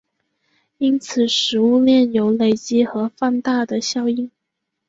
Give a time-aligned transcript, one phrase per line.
[0.79, 4.31] 因此食物链有累积和放大的效应。